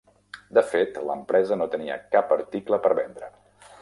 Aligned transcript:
De 0.57 0.61
fet, 0.69 0.97
l'empresa 1.09 1.57
no 1.63 1.67
tenia 1.75 1.99
cap 2.17 2.33
article 2.37 2.81
per 2.87 2.93
vendre. 3.03 3.31